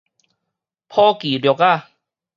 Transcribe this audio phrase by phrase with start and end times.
[0.87, 1.89] 普其略仔